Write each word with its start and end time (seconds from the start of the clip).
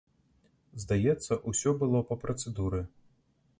Здаецца, 0.83 1.37
усё 1.53 1.75
было 1.83 2.03
па 2.09 2.19
працэдуры. 2.25 2.81